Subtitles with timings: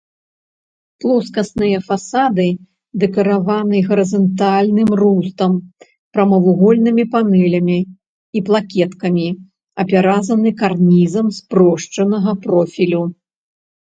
[1.03, 2.45] Плоскасныя фасады
[3.03, 5.53] дэкарыраваны гарызантальным рустам,
[6.17, 7.77] прамавугольнымі панэлямі
[8.39, 9.27] і плакеткамі,
[9.87, 13.03] апяразаны карнізам спрошчанага профілю.